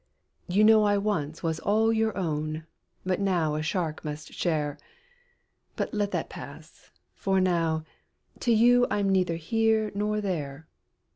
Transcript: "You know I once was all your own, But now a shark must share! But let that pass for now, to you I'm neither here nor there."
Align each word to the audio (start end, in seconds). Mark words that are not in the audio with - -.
"You 0.47 0.63
know 0.63 0.83
I 0.83 0.97
once 0.97 1.43
was 1.43 1.59
all 1.59 1.93
your 1.93 2.17
own, 2.17 2.65
But 3.05 3.19
now 3.19 3.53
a 3.53 3.61
shark 3.61 4.03
must 4.03 4.33
share! 4.33 4.79
But 5.75 5.93
let 5.93 6.09
that 6.09 6.27
pass 6.27 6.89
for 7.13 7.39
now, 7.39 7.83
to 8.39 8.51
you 8.51 8.87
I'm 8.89 9.11
neither 9.11 9.35
here 9.35 9.91
nor 9.93 10.19
there." 10.19 10.67